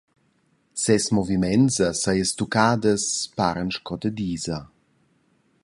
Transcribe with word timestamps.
Ses 0.83 1.03
moviments 1.17 1.75
e 1.87 1.89
sias 2.01 2.31
tuccadas 2.37 3.03
paran 3.37 3.69
sco 3.75 3.95
da 4.01 4.09
disa. 4.19 4.59